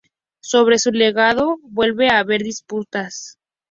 Sobre 0.39 0.79
su 0.79 0.89
legado 0.91 1.57
vuelve 1.61 2.09
a 2.09 2.17
haber 2.17 2.41
disputas. 2.41 3.37